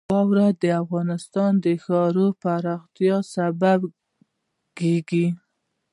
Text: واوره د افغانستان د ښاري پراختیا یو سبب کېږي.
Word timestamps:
واوره 0.13 0.47
د 0.61 0.65
افغانستان 0.83 1.51
د 1.63 1.65
ښاري 1.83 2.27
پراختیا 2.41 3.05
یو 3.19 3.27
سبب 3.35 3.79
کېږي. 4.77 5.25